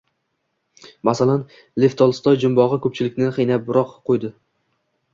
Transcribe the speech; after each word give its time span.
Masalan, 1.09 1.43
Lev 1.85 1.97
Tolstoy 2.01 2.41
jumbogʻi 2.47 2.83
koʻpchilikni 2.89 3.31
qiynabroq 3.39 3.97
qoʻydi 4.11 4.37